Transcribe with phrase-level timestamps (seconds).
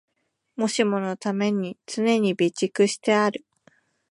[0.55, 3.45] もしものために常に備蓄してある